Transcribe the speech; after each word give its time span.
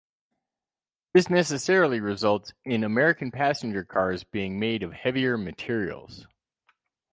This 1.13 1.29
necessarily 1.29 1.99
results 1.99 2.53
in 2.65 2.83
American 2.83 3.29
passenger 3.29 3.83
cars 3.83 4.23
being 4.23 4.59
made 4.59 4.81
of 4.81 4.93
heavier 4.93 5.37
materials. 5.37 6.25